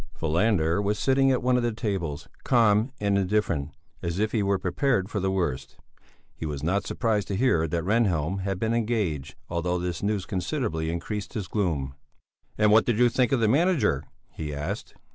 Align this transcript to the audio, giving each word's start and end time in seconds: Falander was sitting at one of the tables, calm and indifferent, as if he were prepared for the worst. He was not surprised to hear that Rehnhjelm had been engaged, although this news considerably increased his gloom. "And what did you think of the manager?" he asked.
Falander 0.15 0.81
was 0.81 0.97
sitting 0.97 1.31
at 1.31 1.43
one 1.43 1.57
of 1.57 1.61
the 1.61 1.71
tables, 1.71 2.27
calm 2.43 2.91
and 2.99 3.19
indifferent, 3.19 3.69
as 4.01 4.17
if 4.17 4.31
he 4.31 4.41
were 4.41 4.57
prepared 4.57 5.11
for 5.11 5.19
the 5.19 5.29
worst. 5.29 5.77
He 6.33 6.43
was 6.43 6.63
not 6.63 6.87
surprised 6.87 7.27
to 7.27 7.35
hear 7.35 7.67
that 7.67 7.83
Rehnhjelm 7.83 8.39
had 8.39 8.57
been 8.57 8.73
engaged, 8.73 9.35
although 9.47 9.77
this 9.77 10.01
news 10.01 10.25
considerably 10.25 10.89
increased 10.89 11.33
his 11.35 11.47
gloom. 11.47 11.93
"And 12.57 12.71
what 12.71 12.85
did 12.87 12.97
you 12.97 13.09
think 13.09 13.31
of 13.31 13.41
the 13.41 13.47
manager?" 13.47 14.03
he 14.31 14.51
asked. 14.55 14.95